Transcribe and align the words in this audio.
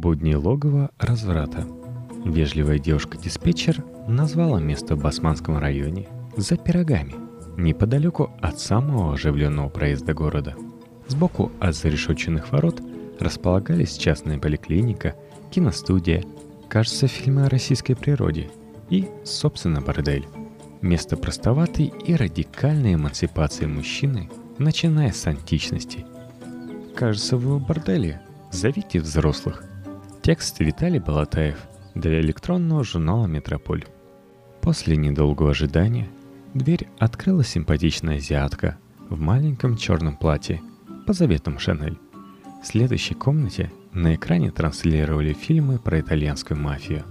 Будни 0.00 0.32
логова 0.34 0.88
разврата. 0.98 1.66
Вежливая 2.24 2.78
девушка-диспетчер 2.78 3.84
назвала 4.08 4.58
место 4.58 4.96
в 4.96 5.02
Басманском 5.02 5.58
районе 5.58 6.08
за 6.38 6.56
пирогами, 6.56 7.16
неподалеку 7.58 8.30
от 8.40 8.58
самого 8.58 9.12
оживленного 9.12 9.68
проезда 9.68 10.14
города. 10.14 10.54
Сбоку 11.06 11.52
от 11.60 11.76
зарешоченных 11.76 12.50
ворот 12.50 12.80
располагались 13.18 13.98
частная 13.98 14.38
поликлиника, 14.38 15.16
киностудия, 15.50 16.24
кажется, 16.70 17.06
фильмы 17.06 17.44
о 17.44 17.50
российской 17.50 17.92
природе 17.92 18.50
и, 18.88 19.06
собственно, 19.22 19.82
бордель. 19.82 20.26
Место 20.80 21.18
простоватой 21.18 21.92
и 22.06 22.14
радикальной 22.14 22.94
эмансипации 22.94 23.66
мужчины, 23.66 24.30
начиная 24.56 25.12
с 25.12 25.26
античности. 25.26 26.06
Кажется, 26.96 27.36
вы 27.36 27.58
в 27.58 27.66
борделе. 27.66 28.22
Зовите 28.50 28.98
взрослых. 29.00 29.66
Текст 30.30 30.60
Виталий 30.60 31.00
Балатаев 31.00 31.56
для 31.96 32.20
электронного 32.20 32.84
журнала 32.84 33.26
«Метрополь». 33.26 33.84
После 34.60 34.96
недолгого 34.96 35.50
ожидания 35.50 36.08
дверь 36.54 36.86
открыла 37.00 37.42
симпатичная 37.42 38.18
азиатка 38.18 38.78
в 39.08 39.18
маленьком 39.18 39.76
черном 39.76 40.16
платье 40.16 40.62
по 41.04 41.12
заветам 41.12 41.58
Шанель. 41.58 41.98
В 42.62 42.66
следующей 42.68 43.14
комнате 43.14 43.72
на 43.92 44.14
экране 44.14 44.52
транслировали 44.52 45.32
фильмы 45.32 45.80
про 45.80 45.98
итальянскую 45.98 46.60
мафию. 46.60 47.02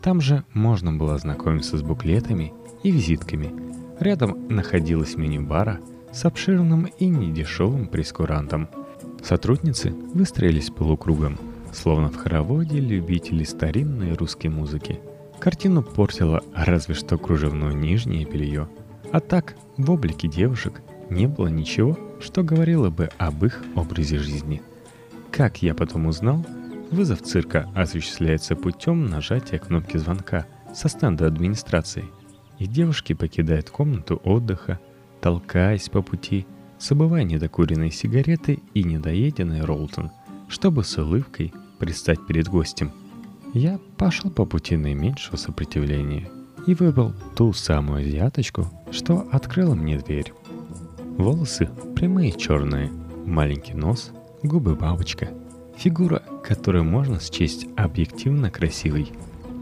Там 0.00 0.20
же 0.20 0.44
можно 0.54 0.92
было 0.92 1.16
ознакомиться 1.16 1.78
с 1.78 1.82
буклетами 1.82 2.52
и 2.84 2.92
визитками. 2.92 3.52
Рядом 3.98 4.46
находилось 4.48 5.16
меню 5.16 5.42
бара 5.42 5.80
с 6.12 6.24
обширным 6.24 6.84
и 6.84 7.06
недешевым 7.06 7.88
прескурантом. 7.88 8.68
Сотрудницы 9.20 9.90
выстроились 10.14 10.70
полукругом– 10.70 11.40
словно 11.72 12.10
в 12.10 12.16
хороводе 12.16 12.80
любителей 12.80 13.44
старинной 13.44 14.12
русской 14.12 14.48
музыки. 14.48 15.00
Картину 15.38 15.82
портило 15.82 16.42
разве 16.54 16.94
что 16.94 17.16
кружевное 17.18 17.72
нижнее 17.72 18.24
белье. 18.24 18.68
А 19.12 19.20
так, 19.20 19.54
в 19.76 19.90
облике 19.90 20.28
девушек 20.28 20.82
не 21.10 21.26
было 21.26 21.48
ничего, 21.48 21.98
что 22.20 22.42
говорило 22.42 22.90
бы 22.90 23.08
об 23.18 23.44
их 23.44 23.62
образе 23.74 24.18
жизни. 24.18 24.62
Как 25.30 25.62
я 25.62 25.74
потом 25.74 26.06
узнал, 26.06 26.44
вызов 26.90 27.22
цирка 27.22 27.70
осуществляется 27.74 28.56
путем 28.56 29.06
нажатия 29.06 29.58
кнопки 29.58 29.96
звонка 29.96 30.46
со 30.74 30.88
стенда 30.88 31.26
администрации. 31.26 32.04
И 32.58 32.66
девушки 32.66 33.12
покидают 33.12 33.70
комнату 33.70 34.20
отдыха, 34.24 34.80
толкаясь 35.20 35.88
по 35.88 36.02
пути, 36.02 36.46
забывая 36.78 37.22
недокуренные 37.22 37.90
сигареты 37.90 38.60
и 38.74 38.82
недоеденный 38.82 39.62
Ролтон, 39.62 40.10
чтобы 40.48 40.84
с 40.84 40.96
улыбкой 40.98 41.52
предстать 41.78 42.26
перед 42.26 42.48
гостем. 42.48 42.90
Я 43.54 43.78
пошел 43.96 44.30
по 44.30 44.44
пути 44.44 44.76
наименьшего 44.76 45.36
сопротивления 45.36 46.28
и 46.66 46.74
выбрал 46.74 47.14
ту 47.34 47.52
самую 47.52 48.00
азиаточку, 48.00 48.70
что 48.90 49.26
открыла 49.30 49.74
мне 49.74 49.98
дверь. 49.98 50.32
Волосы 51.16 51.68
прямые 51.94 52.32
черные, 52.32 52.90
маленький 53.24 53.74
нос, 53.74 54.12
губы 54.42 54.74
бабочка, 54.74 55.30
фигура, 55.76 56.22
которую 56.44 56.84
можно 56.84 57.20
счесть 57.20 57.66
объективно 57.76 58.50
красивой. 58.50 59.12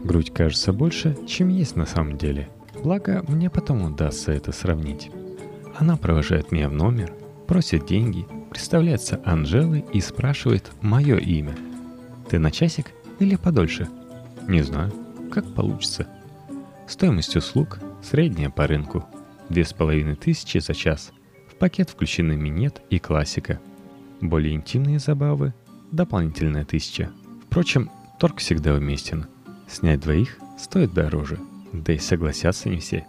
Грудь 0.03 0.33
кажется 0.33 0.73
больше, 0.73 1.17
чем 1.27 1.49
есть 1.49 1.75
на 1.75 1.85
самом 1.85 2.17
деле. 2.17 2.49
Благо, 2.83 3.23
мне 3.27 3.49
потом 3.49 3.83
удастся 3.83 4.31
это 4.31 4.51
сравнить. 4.51 5.09
Она 5.77 5.97
провожает 5.97 6.51
меня 6.51 6.69
в 6.69 6.73
номер, 6.73 7.13
просит 7.47 7.85
деньги, 7.85 8.27
представляется 8.57 9.21
Анжелой 9.23 9.85
и 9.93 10.01
спрашивает 10.01 10.71
мое 10.81 11.17
имя– 11.17 11.55
ты 12.29 12.39
на 12.39 12.51
часик 12.51 12.87
или 13.19 13.35
подольше? 13.35 13.87
Не 14.47 14.61
знаю. 14.61 14.91
Как 15.31 15.53
получится. 15.53 16.07
Стоимость 16.87 17.35
услуг 17.35 17.79
средняя 18.01 18.49
по 18.49 18.67
рынку. 18.67 19.05
Две 19.47 19.63
с 19.63 19.73
половиной 19.73 20.15
тысячи 20.15 20.57
за 20.57 20.73
час. 20.73 21.11
В 21.49 21.55
пакет 21.55 21.89
включены 21.89 22.35
минет 22.35 22.81
и 22.89 22.99
классика. 22.99 23.61
Более 24.19 24.55
интимные 24.55 24.99
забавы– 24.99 25.53
дополнительная 25.91 26.65
тысяча. 26.65 27.11
Впрочем, 27.45 27.89
торг 28.19 28.39
всегда 28.39 28.73
уместен. 28.73 29.27
Снять 29.69 30.01
двоих 30.01 30.37
стоит 30.57 30.93
дороже. 30.93 31.39
Да 31.71 31.93
и 31.93 31.97
согласятся 31.97 32.69
не 32.69 32.79
все. 32.79 33.05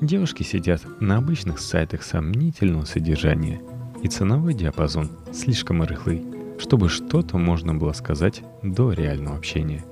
Девушки 0.00 0.42
сидят 0.42 0.82
на 1.00 1.16
обычных 1.16 1.58
сайтах 1.60 2.02
сомнительного 2.02 2.84
содержания. 2.84 3.60
И 4.02 4.08
ценовой 4.08 4.54
диапазон 4.54 5.10
слишком 5.32 5.82
рыхлый– 5.82 6.24
чтобы 6.62 6.88
что-то 6.88 7.38
можно 7.38 7.74
было 7.74 7.92
сказать 7.92 8.42
до 8.62 8.92
реального 8.92 9.36
общения. 9.36 9.84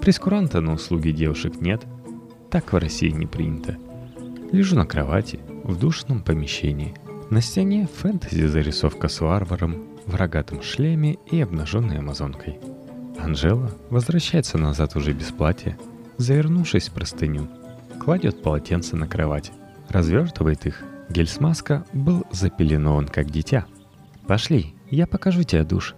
Прескуранта 0.00 0.60
на 0.60 0.74
услуги 0.74 1.10
девушек 1.10 1.60
нет, 1.60 1.82
так 2.50 2.72
в 2.72 2.76
России 2.76 3.10
не 3.10 3.26
принято. 3.26 3.76
Лежу 4.50 4.76
на 4.76 4.86
кровати, 4.86 5.38
в 5.62 5.78
душном 5.78 6.22
помещении. 6.22 6.94
На 7.30 7.40
стене 7.40 7.88
фэнтези 7.92 8.46
зарисовка 8.46 9.08
с 9.08 9.20
варваром, 9.20 9.84
в 10.04 10.16
рогатом 10.16 10.62
шлеме 10.62 11.16
и 11.30 11.40
обнаженной 11.40 11.98
амазонкой. 11.98 12.58
Анжела 13.18 13.70
возвращается 13.90 14.58
назад 14.58 14.96
уже 14.96 15.12
без 15.12 15.26
платья, 15.26 15.78
завернувшись 16.16 16.88
в 16.88 16.92
простыню. 16.92 17.48
Кладет 18.04 18.42
полотенце 18.42 18.96
на 18.96 19.06
кровать, 19.06 19.52
развертывает 19.88 20.66
их. 20.66 20.82
Гель-смазка 21.08 21.84
был 21.92 22.24
запеленован 22.30 23.08
как 23.08 23.30
дитя. 23.30 23.66
«Пошли, 24.26 24.74
я 24.90 25.06
покажу 25.06 25.42
тебе 25.42 25.64
душ», 25.64 25.94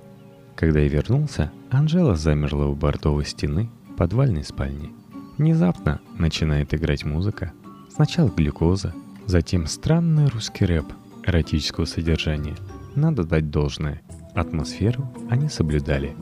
когда 0.59 0.81
я 0.81 0.89
вернулся, 0.89 1.53
Анжела 1.71 2.17
замерла 2.17 2.67
у 2.67 2.75
бордовой 2.75 3.25
стены 3.25 3.71
подвальной 3.97 4.43
спальни. 4.43 4.91
Внезапно 5.37 6.01
начинает 6.19 6.75
играть 6.75 7.05
музыка. 7.05 7.53
Сначала 7.95 8.29
глюкоза, 8.29 8.93
затем 9.25 9.67
странный 9.67 10.27
русский 10.27 10.65
рэп 10.65 10.87
эротического 11.25 11.85
содержания. 11.85 12.57
Надо 12.97 13.23
дать 13.23 13.51
должное. 13.51 14.03
Атмосферу 14.35 15.09
они 15.31 15.49
соблюдали. 15.49 16.17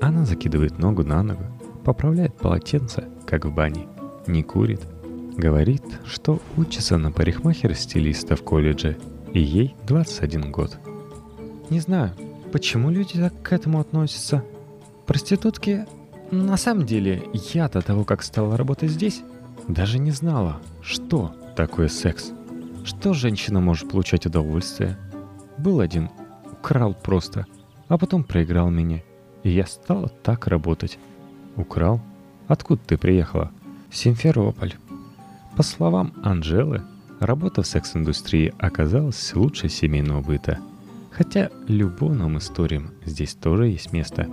Она 0.00 0.24
закидывает 0.24 0.78
ногу 0.78 1.04
на 1.04 1.22
ногу, 1.22 1.44
поправляет 1.84 2.38
полотенце, 2.38 3.10
как 3.26 3.44
в 3.44 3.52
бане, 3.52 3.88
не 4.26 4.42
курит. 4.42 4.80
Говорит, 5.40 5.82
что 6.04 6.40
учится 6.56 6.98
на 6.98 7.10
парикмахер-стилиста 7.12 8.36
в 8.36 8.42
колледже, 8.42 8.98
и 9.32 9.40
ей 9.40 9.74
21 9.86 10.52
год. 10.52 10.78
Не 11.70 11.80
знаю, 11.80 12.14
Почему 12.52 12.90
люди 12.90 13.16
так 13.16 13.42
к 13.42 13.52
этому 13.52 13.80
относятся? 13.80 14.44
Проститутки... 15.06 15.86
На 16.32 16.56
самом 16.56 16.86
деле, 16.86 17.24
я 17.32 17.68
до 17.68 17.82
того, 17.82 18.04
как 18.04 18.22
стала 18.22 18.56
работать 18.56 18.90
здесь, 18.90 19.22
даже 19.66 19.98
не 19.98 20.12
знала, 20.12 20.60
что 20.80 21.34
такое 21.56 21.88
секс. 21.88 22.30
Что 22.84 23.14
женщина 23.14 23.60
может 23.60 23.90
получать 23.90 24.26
удовольствие. 24.26 24.96
Был 25.58 25.80
один, 25.80 26.08
украл 26.52 26.94
просто, 26.94 27.46
а 27.88 27.98
потом 27.98 28.22
проиграл 28.22 28.70
меня. 28.70 29.02
И 29.42 29.50
я 29.50 29.66
стала 29.66 30.08
так 30.08 30.46
работать. 30.46 30.98
Украл? 31.56 32.00
Откуда 32.46 32.80
ты 32.86 32.96
приехала? 32.96 33.50
Симферополь. 33.90 34.74
По 35.56 35.62
словам 35.62 36.14
Анжелы, 36.22 36.82
работа 37.18 37.62
в 37.62 37.66
секс-индустрии 37.66 38.54
оказалась 38.58 39.34
лучше 39.34 39.68
семейного 39.68 40.22
быта– 40.22 40.58
Хотя 41.10 41.50
любовным 41.66 42.38
историям 42.38 42.92
здесь 43.04 43.34
тоже 43.34 43.66
есть 43.66 43.92
место. 43.92 44.26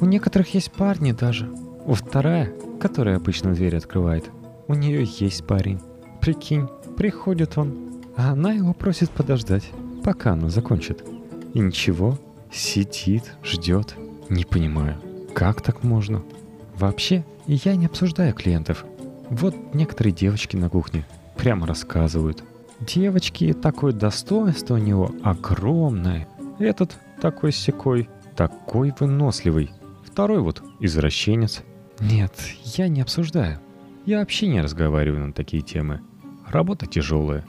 У 0.00 0.06
некоторых 0.06 0.54
есть 0.54 0.72
парни 0.72 1.12
даже. 1.12 1.50
У 1.84 1.94
вторая, 1.94 2.52
которая 2.80 3.16
обычно 3.16 3.52
дверь 3.52 3.76
открывает, 3.76 4.30
у 4.66 4.74
нее 4.74 5.04
есть 5.04 5.46
парень. 5.46 5.80
Прикинь, 6.20 6.68
приходит 6.96 7.58
он, 7.58 8.00
а 8.16 8.32
она 8.32 8.52
его 8.52 8.72
просит 8.72 9.10
подождать, 9.10 9.70
пока 10.02 10.32
она 10.32 10.48
закончит. 10.48 11.04
И 11.52 11.58
ничего, 11.58 12.18
сидит, 12.50 13.34
ждет. 13.42 13.94
Не 14.30 14.44
понимаю, 14.44 14.96
как 15.34 15.60
так 15.60 15.82
можно? 15.82 16.22
Вообще, 16.76 17.24
я 17.46 17.76
не 17.76 17.84
обсуждаю 17.86 18.32
клиентов. 18.32 18.86
Вот 19.30 19.74
некоторые 19.74 20.12
девочки 20.12 20.56
на 20.56 20.68
кухне 20.68 21.06
прямо 21.36 21.66
рассказывают– 21.66 22.42
Девочки, 22.80 23.52
такое 23.52 23.92
достоинство 23.92 24.74
у 24.74 24.78
него 24.78 25.14
огромное. 25.22 26.28
Этот 26.58 26.98
такой 27.20 27.52
секой, 27.52 28.08
такой 28.36 28.92
выносливый. 28.98 29.70
Второй 30.04 30.40
вот 30.40 30.62
извращенец. 30.80 31.62
Нет, 32.00 32.32
я 32.76 32.88
не 32.88 33.00
обсуждаю. 33.00 33.60
Я 34.04 34.18
вообще 34.18 34.48
не 34.48 34.60
разговариваю 34.60 35.28
на 35.28 35.32
такие 35.32 35.62
темы. 35.62 36.02
Работа 36.46 36.86
тяжелая. 36.86 37.44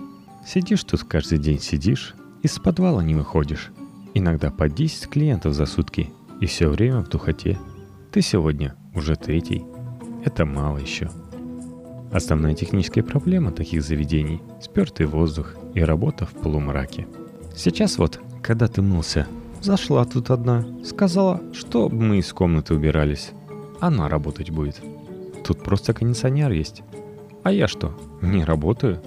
Сидишь 0.45 0.83
тут 0.83 1.03
каждый 1.03 1.39
день 1.39 1.59
сидишь, 1.59 2.15
из 2.43 2.59
подвала 2.59 3.03
не 3.03 3.15
выходишь. 3.15 3.71
Иногда 4.13 4.51
по 4.51 4.69
10 4.69 5.09
клиентов 5.09 5.53
за 5.53 5.65
сутки, 5.65 6.11
и 6.39 6.45
все 6.45 6.69
время 6.69 7.01
в 7.01 7.09
духоте. 7.09 7.57
Ты 8.11 8.21
сегодня 8.21 8.75
уже 8.93 9.15
третий. 9.15 9.65
Это 10.23 10.45
мало 10.45 10.77
еще. 10.77 11.09
Основная 12.15 12.55
техническая 12.55 13.03
проблема 13.03 13.51
таких 13.51 13.83
заведений– 13.83 14.41
спертый 14.61 15.05
воздух 15.05 15.53
и 15.73 15.81
работа 15.81 16.25
в 16.25 16.31
полумраке. 16.31 17.05
Сейчас 17.53 17.97
вот, 17.97 18.21
когда 18.41 18.69
ты 18.69 18.81
мылся, 18.81 19.27
Зашла 19.59 20.05
тут 20.05 20.29
одна, 20.29 20.65
сказала, 20.85 21.41
что 21.51 21.89
мы 21.89 22.19
из 22.19 22.31
комнаты 22.31 22.73
убирались. 22.73 23.31
Она 23.81 24.07
работать 24.07 24.49
будет. 24.49 24.79
Тут 25.43 25.61
просто 25.61 25.93
кондиционер 25.93 26.51
есть. 26.51 26.83
А 27.43 27.51
я 27.51 27.67
что, 27.67 27.93
не 28.21 28.45
работаю? 28.45 29.01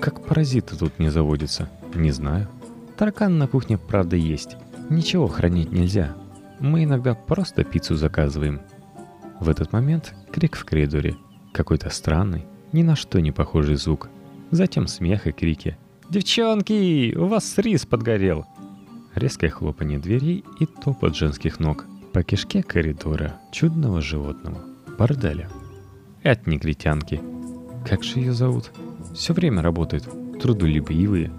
Как 0.00 0.24
паразиты 0.24 0.76
тут 0.76 0.98
не 0.98 1.10
заводятся, 1.10 1.68
не 1.94 2.10
знаю. 2.10 2.48
Таракан 2.96 3.36
на 3.36 3.48
кухне, 3.48 3.76
правда, 3.76 4.16
есть. 4.16 4.56
Ничего 4.88 5.26
хранить 5.26 5.72
нельзя. 5.72 6.16
Мы 6.58 6.84
иногда 6.84 7.12
просто 7.12 7.64
пиццу 7.64 7.96
заказываем. 7.96 8.62
В 9.40 9.50
этот 9.50 9.74
момент 9.74 10.14
крик 10.32 10.56
в 10.56 10.64
коридоре. 10.64 11.16
Какой-то 11.56 11.88
странный, 11.88 12.44
ни 12.72 12.82
на 12.82 12.96
что 12.96 13.18
не 13.18 13.32
похожий 13.32 13.76
звук. 13.76 14.10
Затем 14.50 14.86
смех 14.86 15.26
и 15.26 15.32
крики. 15.32 15.78
«Девчонки, 16.10 17.16
у 17.16 17.28
вас 17.28 17.56
рис 17.56 17.86
подгорел!» 17.86 18.44
Резкое 19.14 19.48
хлопанье 19.48 19.98
дверей 19.98 20.44
и 20.60 20.66
топот 20.66 21.16
женских 21.16 21.58
ног 21.58 21.86
по 22.12 22.22
кишке 22.22 22.62
коридора 22.62 23.40
чудного 23.52 24.02
животного. 24.02 24.60
Борделя. 24.98 25.48
Это 26.22 26.50
негритянки. 26.50 27.22
Как 27.88 28.04
же 28.04 28.18
ее 28.18 28.34
зовут? 28.34 28.70
Все 29.14 29.32
время 29.32 29.62
работают, 29.62 30.06
трудолюбивые. 30.38 31.32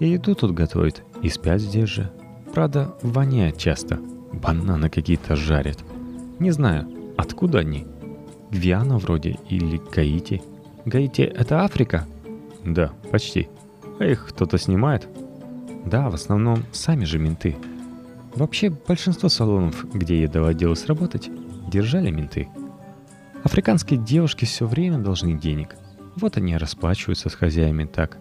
И 0.00 0.06
еду 0.06 0.34
тут 0.34 0.52
готовят, 0.52 1.02
и 1.22 1.30
спят 1.30 1.62
здесь 1.62 1.88
же. 1.88 2.12
Правда, 2.52 2.94
воняет 3.00 3.56
часто. 3.56 3.98
Бананы 4.34 4.90
какие-то 4.90 5.34
жарят. 5.34 5.78
Не 6.40 6.50
знаю, 6.50 6.86
откуда 7.16 7.60
они. 7.60 7.86
Гвиана 8.52 8.98
вроде 8.98 9.38
или 9.48 9.80
Гаити. 9.94 10.42
Гаити— 10.84 11.22
это 11.40 11.64
Африка? 11.64 12.06
Да, 12.64 12.92
почти. 13.10 13.48
А 13.98 14.04
их 14.04 14.26
кто-то 14.28 14.58
снимает? 14.58 15.08
Да, 15.86 16.10
в 16.10 16.14
основном 16.14 16.64
сами 16.70 17.04
же 17.04 17.18
менты. 17.18 17.56
Вообще, 18.34 18.70
большинство 18.70 19.28
салонов, 19.28 19.84
где 19.92 20.16
ей 20.16 20.26
доводилось 20.26 20.86
работать, 20.86 21.30
держали 21.68 22.10
менты. 22.10 22.48
Африканские 23.42 23.98
девушки 23.98 24.44
все 24.44 24.66
время 24.66 24.98
должны 24.98 25.38
денег. 25.38 25.74
Вот 26.16 26.36
они 26.36 26.56
расплачиваются 26.56 27.30
с 27.30 27.34
хозяями 27.34 27.84
так. 27.84 28.18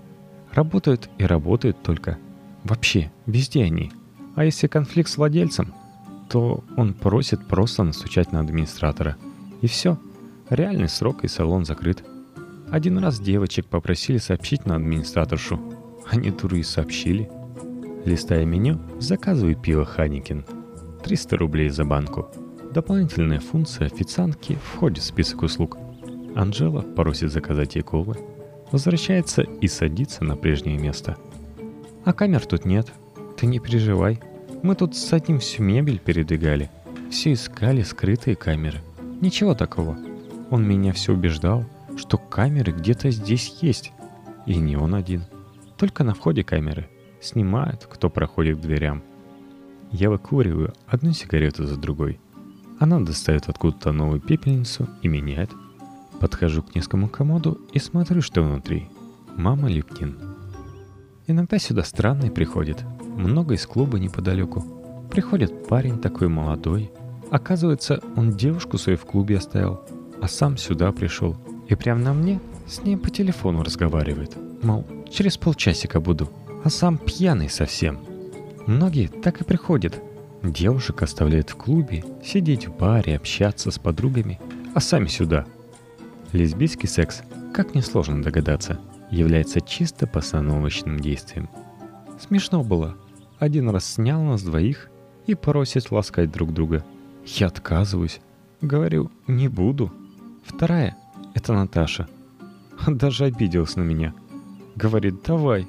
Работают 0.54 1.10
и 1.18 1.26
работают 1.26 1.82
только. 1.84 2.18
Вообще, 2.64 3.12
везде 3.26 3.64
они. 3.64 3.92
А 4.36 4.46
если 4.46 4.68
конфликт 4.68 5.10
с 5.10 5.18
владельцем, 5.18 5.74
то 6.30 6.64
он 6.78 6.94
просит 6.94 7.46
просто 7.48 7.84
настучать 7.84 8.32
на 8.32 8.40
администратора. 8.40 9.18
И 9.62 9.68
все. 9.68 9.98
Реальный 10.52 10.90
срок 10.90 11.24
и 11.24 11.30
салон 11.30 11.64
закрыт. 11.64 12.04
Один 12.70 12.98
раз 12.98 13.22
девочек 13.22 13.68
попросили 13.68 14.18
сообщить 14.18 14.66
на 14.66 14.76
администраторшу. 14.76 15.58
Они 16.10 16.30
туры 16.30 16.60
и 16.60 16.64
сообщили. 16.64 17.32
Листая 18.04 18.44
меню, 18.44 18.78
заказываю 19.00 19.56
пиво 19.56 19.86
Ханикин. 19.86 20.44
300 21.06 21.38
рублей 21.38 21.70
за 21.70 21.86
банку. 21.86 22.30
Дополнительная 22.74 23.40
функция 23.40 23.88
официантки 23.88 24.58
входит 24.62 24.98
в 24.98 25.06
список 25.06 25.44
услуг. 25.44 25.78
Анжела 26.36 26.82
просит 26.82 27.32
заказать 27.32 27.76
ей 27.76 27.82
колы. 27.82 28.18
Возвращается 28.74 29.44
и 29.44 29.70
садится 29.70 30.26
на 30.26 30.36
прежнее 30.36 30.78
место. 30.78 31.16
А 32.04 32.12
камер 32.12 32.46
тут 32.46 32.66
нет. 32.66 32.92
Ты 33.38 33.46
не 33.46 33.60
переживай. 33.60 34.20
Мы 34.64 34.76
тут 34.76 34.98
с 34.98 35.14
одним 35.14 35.40
всю 35.40 35.64
мебель 35.64 36.00
передвигали. 36.00 36.70
Все 37.10 37.32
искали 37.32 37.84
скрытые 37.84 38.36
камеры. 38.36 38.80
Ничего 39.22 39.56
такого. 39.56 39.98
Он 40.52 40.68
меня 40.68 40.92
все 40.92 41.14
убеждал, 41.14 41.66
что 41.96 42.18
камеры 42.18 42.74
где-то 42.74 43.10
здесь 43.10 43.58
есть. 43.62 43.94
И 44.46 44.58
не 44.58 44.76
он 44.76 44.94
один. 44.94 45.24
Только 45.78 46.04
на 46.04 46.14
входе 46.14 46.44
камеры. 46.44 46.90
Снимают, 47.22 47.88
кто 47.90 48.10
проходит 48.10 48.58
к 48.58 48.62
дверям. 48.62 49.02
Я 49.92 50.10
выкуриваю 50.10 50.74
одну 50.88 51.14
сигарету 51.14 51.66
за 51.66 51.78
другой. 51.78 52.20
Она 52.80 53.00
достает 53.00 53.48
откуда-то 53.48 53.94
новую 53.94 54.20
пепельницу 54.20 54.90
и 55.02 55.08
меняет. 55.08 55.52
Подхожу 56.20 56.64
к 56.64 56.76
низкому 56.76 57.08
комоду 57.08 57.62
и 57.72 57.80
смотрю, 57.80 58.22
что 58.22 58.42
внутри. 58.42 58.90
Мама 59.38 59.70
Липкин. 59.70 60.18
Иногда 61.28 61.60
сюда 61.60 61.84
странный 61.84 62.30
приходит. 62.30 62.84
Много 63.16 63.54
из 63.54 63.66
клуба 63.66 64.00
неподалеку. 64.00 64.66
Приходит 65.10 65.68
парень 65.68 66.00
такой 66.00 66.28
молодой. 66.28 66.92
Оказывается, 67.30 68.02
он 68.18 68.32
девушку 68.32 68.78
свою 68.78 68.98
в 68.98 69.06
клубе 69.06 69.38
оставил, 69.38 69.82
а 70.22 70.28
сам 70.28 70.58
сюда 70.58 70.92
пришел. 70.92 71.36
И 71.68 71.76
прям 71.76 72.04
на 72.04 72.14
мне 72.14 72.40
с 72.68 72.82
ней 72.84 72.96
по 72.96 73.10
телефону 73.10 73.64
разговаривает. 73.64 74.38
Мол, 74.64 74.86
через 75.10 75.38
полчасика 75.38 76.00
буду. 76.00 76.30
А 76.64 76.70
сам 76.70 76.98
пьяный 76.98 77.50
совсем. 77.50 78.00
Многие 78.68 79.08
так 79.08 79.42
и 79.42 79.44
приходят. 79.44 80.00
Девушек 80.44 81.02
оставляют 81.02 81.50
в 81.50 81.56
клубе, 81.56 82.04
сидеть 82.24 82.68
в 82.68 82.76
баре, 82.76 83.16
общаться 83.16 83.72
с 83.72 83.80
подругами, 83.80 84.40
а 84.74 84.80
сами 84.80 85.08
сюда. 85.08 85.46
Лесбийский 86.32 86.88
секс, 86.88 87.22
как 87.54 87.76
несложно 87.76 88.24
догадаться, 88.24 88.80
является 89.12 89.62
чисто 89.62 90.08
постановочным 90.08 91.00
действием. 91.00 91.50
Смешно 92.20 92.64
было. 92.64 92.96
Один 93.40 93.70
раз 93.70 93.86
снял 93.86 94.22
нас 94.22 94.44
двоих 94.44 94.90
и 95.26 95.36
просит 95.36 95.92
ласкать 95.92 96.32
друг 96.32 96.54
друга. 96.54 96.86
Я 97.26 97.48
отказываюсь. 97.48 98.22
Говорю, 98.62 99.12
не 99.28 99.48
буду. 99.48 99.92
Вторая— 100.44 100.98
это 101.34 101.54
Наташа. 101.54 102.08
Даже 102.88 103.26
обиделась 103.26 103.76
на 103.76 103.82
меня. 103.82 104.14
Говорит, 104.76 105.24
давай. 105.24 105.68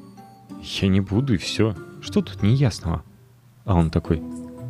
Я 0.60 0.88
не 0.88 1.00
буду 1.00 1.34
и 1.34 1.38
все. 1.38 1.74
Что 2.00 2.22
тут 2.22 2.42
неясного? 2.42 3.02
А 3.64 3.74
он 3.74 3.90
такой, 3.90 4.22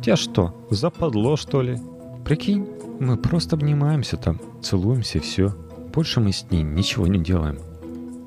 тебя 0.03 0.15
что, 0.15 0.67
западло 0.69 1.35
что 1.35 1.61
ли? 1.61 1.79
Прикинь, 2.25 2.67
мы 2.99 3.17
просто 3.17 3.55
обнимаемся 3.55 4.17
там, 4.17 4.39
целуемся 4.61 5.19
все. 5.19 5.55
Больше 5.93 6.19
мы 6.19 6.31
с 6.31 6.49
ней 6.51 6.63
ничего 6.63 7.07
не 7.07 7.19
делаем. 7.19 7.59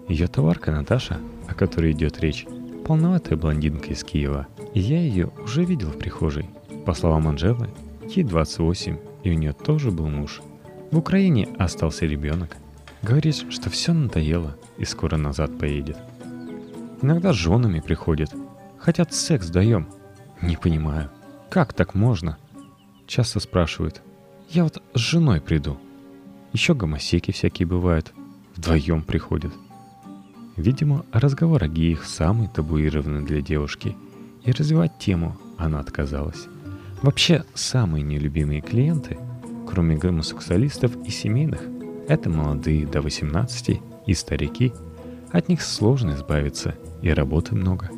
Ее 0.08 0.26
товарка 0.26 0.70
Наташа, 0.70 1.18
о 1.48 1.54
которой 1.54 1.92
идет 1.92 2.20
речь, 2.20 2.46
полноватая 2.84 3.38
блондинка 3.38 3.88
из 3.88 4.04
Киева. 4.04 4.46
И 4.74 4.80
я 4.80 5.00
ее 5.00 5.30
уже 5.42 5.64
видел 5.64 5.90
в 5.90 5.98
прихожей. 5.98 6.48
По 6.84 6.94
словам 6.94 7.28
Анжелы, 7.28 7.70
ей 8.08 8.22
28, 8.22 8.98
и 9.24 9.30
у 9.30 9.34
нее 9.34 9.52
тоже 9.52 9.90
был 9.90 10.08
муж. 10.08 10.42
В 10.90 10.98
Украине 10.98 11.48
остался 11.58 12.06
ребенок. 12.06 12.56
Говорит, 13.02 13.34
что 13.50 13.70
все 13.70 13.92
надоело 13.92 14.56
и 14.78 14.84
скоро 14.84 15.16
назад 15.16 15.58
поедет. 15.58 15.96
Иногда 17.02 17.32
с 17.32 17.36
женами 17.36 17.80
приходит. 17.80 18.30
Хотят 18.78 19.12
секс 19.12 19.48
даем. 19.48 19.88
Не 20.42 20.56
понимаю, 20.56 21.10
как 21.50 21.72
так 21.72 21.94
можно? 21.94 22.38
Часто 23.06 23.40
спрашивают. 23.40 24.02
Я 24.50 24.64
вот 24.64 24.82
с 24.94 24.98
женой 24.98 25.40
приду. 25.40 25.78
Еще 26.52 26.74
гомосеки 26.74 27.32
всякие 27.32 27.66
бывают. 27.66 28.12
Вдвоем 28.54 29.02
приходят. 29.02 29.52
Видимо, 30.56 31.04
разговор 31.12 31.62
о 31.64 31.68
геях 31.68 32.04
самый 32.04 32.48
табуированный 32.48 33.24
для 33.24 33.42
девушки. 33.42 33.96
И 34.44 34.52
развивать 34.52 34.98
тему 34.98 35.36
она 35.58 35.80
отказалась. 35.80 36.46
Вообще, 37.02 37.44
самые 37.54 38.02
нелюбимые 38.02 38.60
клиенты, 38.60 39.18
кроме 39.66 39.96
гомосексуалистов 39.96 40.96
и 41.04 41.10
семейных, 41.10 41.62
это 42.08 42.30
молодые 42.30 42.86
до 42.86 43.02
18 43.02 43.80
и 44.06 44.14
старики. 44.14 44.72
От 45.32 45.48
них 45.48 45.62
сложно 45.62 46.12
избавиться, 46.12 46.76
и 47.02 47.10
работы 47.10 47.54
много. 47.54 47.90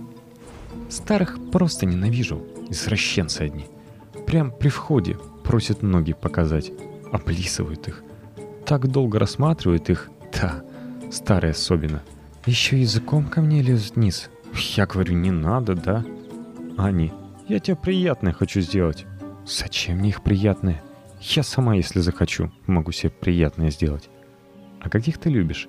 Старых 0.89 1.39
просто 1.53 1.87
ненавижу, 1.87 2.43
извращенцы 2.71 3.43
одни. 3.43 3.67
Прям 4.27 4.51
при 4.51 4.69
входе 4.69 5.19
просят 5.45 5.83
ноги 5.83 6.15
показать, 6.15 6.73
облизывают 7.13 7.87
их. 7.89 8.03
Так 8.65 8.89
долго 8.89 9.19
рассматривают 9.19 9.91
их, 9.91 10.11
да, 10.33 10.63
старые 11.11 11.53
особенно– 11.53 12.03
еще 12.49 12.81
языком 12.81 13.27
ко 13.27 13.43
мне 13.43 13.61
лезут 13.61 13.97
вниз. 13.97 14.31
Я 14.75 14.87
говорю, 14.87 15.15
не 15.15 15.31
надо, 15.31 15.75
да? 15.75 16.03
Они, 16.79 17.13
я 17.47 17.59
тебе 17.59 17.77
приятное 17.77 18.33
хочу 18.33 18.63
сделать. 18.63 19.05
Зачем 19.47 19.99
мне 19.99 20.09
их 20.09 20.23
приятное? 20.23 20.83
Я 21.21 21.43
сама, 21.43 21.75
если 21.75 22.01
захочу, 22.01 22.51
могу 22.67 22.93
себе 22.93 23.11
приятное 23.11 23.71
сделать. 23.71 24.09
А 24.81 24.89
каких 24.89 25.19
ты 25.19 25.31
любишь? 25.31 25.69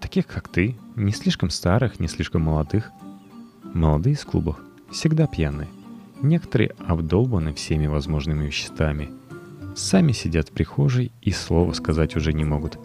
Таких, 0.00 0.26
как 0.26 0.48
ты, 0.48 0.76
не 0.96 1.12
слишком 1.12 1.50
старых, 1.50 2.00
не 2.00 2.08
слишком 2.08 2.42
молодых. 2.42 2.90
Молодые 3.62 4.14
из 4.14 4.24
клубов 4.24 4.58
всегда 4.90 5.26
пьяные. 5.26 5.68
Некоторые 6.20 6.70
обдолбаны 6.86 7.54
всеми 7.54 7.86
возможными 7.86 8.46
веществами. 8.46 9.10
Сами 9.76 10.12
сидят 10.12 10.48
в 10.48 10.52
прихожей 10.52 11.12
и 11.22 11.30
слова 11.30 11.72
сказать 11.72 12.16
уже 12.16 12.32
не 12.32 12.44
могут. 12.44 12.78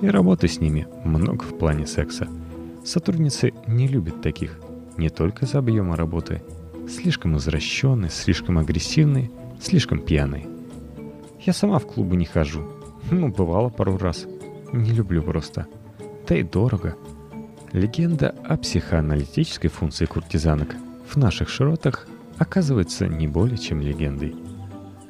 И 0.00 0.08
работы 0.08 0.46
с 0.46 0.60
ними 0.60 0.86
много 1.04 1.42
в 1.42 1.58
плане 1.58 1.86
секса– 1.86 2.28
Сотрудницы 2.86 3.52
не 3.66 3.88
любят 3.88 4.22
таких, 4.22 4.60
не 4.96 5.08
только 5.08 5.44
за 5.44 5.58
объема 5.58 5.96
работы. 5.96 6.40
Слишком 6.88 7.36
извращенные, 7.36 8.10
слишком 8.10 8.58
агрессивные, 8.58 9.28
слишком 9.60 9.98
пьяные. 9.98 10.46
Я 11.46 11.52
сама 11.52 11.78
в 11.78 11.86
клубы 11.86 12.16
не 12.16 12.24
хожу. 12.24 12.66
Ну, 13.12 13.28
бывало 13.28 13.68
пару 13.68 13.96
раз. 13.98 14.26
Не 14.72 14.90
люблю 14.90 15.22
просто. 15.22 15.68
Да 16.28 16.36
и 16.36 16.42
дорого. 16.42 16.96
Легенда 17.70 18.34
о 18.44 18.56
психоаналитической 18.56 19.70
функции 19.70 20.06
куртизанок 20.06 20.74
в 21.06 21.16
наших 21.16 21.48
широтах 21.48 22.08
оказывается 22.36 23.06
не 23.06 23.28
более 23.28 23.58
чем 23.58 23.80
легендой. 23.80 24.34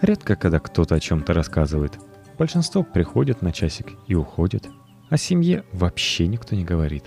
Редко, 0.02 0.36
когда 0.36 0.60
кто-то 0.60 0.94
о 0.94 1.00
чем-то 1.00 1.32
рассказывает. 1.32 1.98
Большинство 2.38 2.82
приходит 2.82 3.40
на 3.40 3.50
часик 3.50 3.94
и 4.06 4.14
уходит. 4.14 4.68
О 5.08 5.16
семье 5.16 5.64
вообще 5.72 6.26
никто 6.26 6.54
не 6.54 6.64
говорит. 6.64 7.04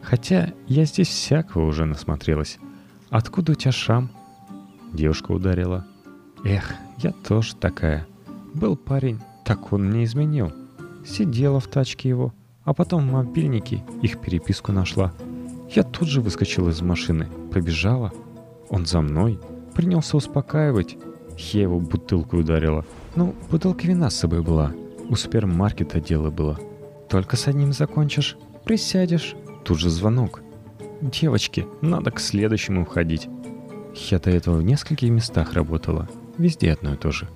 Хотя 0.00 0.54
я 0.66 0.86
здесь 0.86 1.08
всякого 1.08 1.66
уже 1.66 1.84
насмотрелась. 1.84 2.56
Откуда 3.10 3.52
у 3.52 3.54
тебя 3.54 3.72
шрам? 3.72 4.10
Девушка 4.94 5.32
ударила. 5.32 5.86
Эх, 6.42 6.72
я 7.02 7.12
тоже 7.12 7.54
такая. 7.54 8.06
Был 8.54 8.76
парень, 8.76 9.20
так 9.44 9.72
он 9.72 9.88
мне 9.88 10.04
изменил. 10.04 10.52
Сидела 11.06 11.58
в 11.58 11.66
тачке 11.68 12.08
его, 12.08 12.32
а 12.64 12.74
потом 12.74 13.08
в 13.08 13.12
мобильнике 13.12 13.82
их 14.02 14.20
переписку 14.20 14.72
нашла. 14.72 15.12
Я 15.70 15.82
тут 15.84 16.08
же 16.08 16.20
выскочила 16.20 16.68
из 16.68 16.82
машины, 16.82 17.28
побежала. 17.50 18.12
Он 18.68 18.84
за 18.84 19.00
мной, 19.00 19.40
принялся 19.74 20.16
успокаивать. 20.16 20.96
Я 21.38 21.62
его 21.62 21.80
бутылку 21.80 22.36
ударила. 22.36 22.84
Ну, 23.16 23.34
бутылка 23.50 23.86
вина 23.86 24.10
с 24.10 24.16
собой 24.16 24.42
была. 24.42 24.72
У 25.08 25.16
супермаркета 25.16 26.00
дело 26.00 26.30
было. 26.30 26.58
Только 27.08 27.36
с 27.36 27.48
одним 27.48 27.72
закончишь, 27.72 28.36
присядешь. 28.64 29.34
Тут 29.64 29.78
же 29.78 29.90
звонок. 29.90 30.42
Девочки, 31.00 31.66
надо 31.80 32.10
к 32.10 32.20
следующему 32.20 32.82
уходить. 32.82 33.28
Я 34.10 34.18
до 34.18 34.30
этого 34.30 34.58
в 34.58 34.62
нескольких 34.62 35.10
местах 35.10 35.54
работала. 35.54 36.08
Везде 36.38 36.72
одно 36.72 36.94
и 36.94 36.96
то 36.96 37.10
же. 37.10 37.28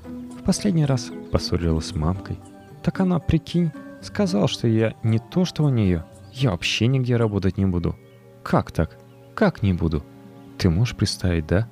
Последний 0.46 0.84
раз 0.86 1.10
поссорилась 1.32 1.86
с 1.86 1.94
мамкой. 1.96 2.38
Так 2.84 3.00
она, 3.00 3.18
прикинь, 3.18 3.72
сказала, 4.00 4.46
что 4.46 4.68
я 4.68 4.94
не 5.02 5.18
то, 5.18 5.44
что 5.44 5.64
у 5.64 5.70
нее. 5.70 6.04
Я 6.32 6.52
вообще 6.52 6.86
нигде 6.86 7.16
работать 7.16 7.58
не 7.58 7.66
буду. 7.66 7.96
Как 8.44 8.70
так? 8.70 8.96
Как 9.34 9.64
не 9.64 9.72
буду? 9.72 10.04
Ты 10.56 10.70
можешь 10.70 10.94
представить, 10.94 11.48
да? 11.48 11.68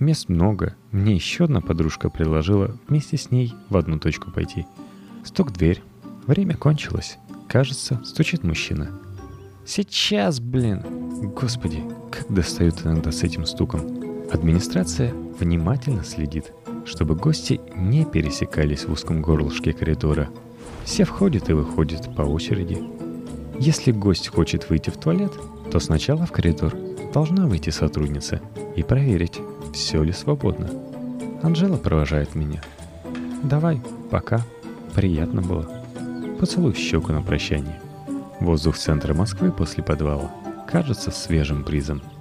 Мест 0.00 0.28
много. 0.28 0.76
Мне 0.92 1.14
еще 1.14 1.44
одна 1.44 1.62
подружка 1.62 2.10
предложила 2.10 2.76
вместе 2.88 3.16
с 3.16 3.30
ней 3.30 3.54
в 3.70 3.76
одну 3.78 3.98
точку 3.98 4.30
пойти. 4.30 4.66
Стук 5.24 5.48
в 5.48 5.54
дверь. 5.54 5.82
Время 6.26 6.58
кончилось. 6.58 7.16
Кажется, 7.48 8.02
стучит 8.04 8.44
мужчина. 8.44 8.90
Сейчас, 9.64 10.40
блин. 10.40 10.82
Господи, 11.34 11.82
как 12.12 12.30
достают 12.30 12.84
иногда 12.84 13.10
с 13.10 13.22
этим 13.22 13.46
стуком. 13.46 13.80
Администрация 14.30 15.14
внимательно 15.40 16.04
следит, 16.04 16.52
чтобы 16.84 17.14
гости 17.14 17.60
не 17.74 18.04
пересекались 18.04 18.84
в 18.84 18.92
узком 18.92 19.22
горлышке 19.22 19.72
коридора. 19.72 20.28
Все 20.84 21.04
входят 21.04 21.48
и 21.48 21.52
выходят 21.52 22.14
по 22.14 22.22
очереди. 22.22 22.82
Если 23.58 23.92
гость 23.92 24.28
хочет 24.28 24.68
выйти 24.68 24.90
в 24.90 24.96
туалет, 24.96 25.32
то 25.70 25.80
сначала 25.80 26.26
в 26.26 26.32
коридор 26.32 26.74
должна 27.12 27.46
выйти 27.46 27.70
сотрудница 27.70 28.40
и 28.76 28.82
проверить, 28.82 29.40
все 29.72 30.02
ли 30.02 30.12
свободно. 30.12 30.70
Анжела 31.42 31.76
провожает 31.76 32.34
меня. 32.34 32.62
Давай, 33.42 33.80
пока. 34.10 34.44
Приятно 34.94 35.42
было. 35.42 35.68
Поцелуй 36.38 36.72
в 36.72 36.78
щеку 36.78 37.12
на 37.12 37.22
прощание. 37.22 37.80
Воздух 38.40 38.76
центра 38.76 39.14
Москвы 39.14 39.50
после 39.50 39.82
подвала 39.82 40.30
кажется 40.70 41.10
свежим 41.10 41.62
бризом– 41.62 42.02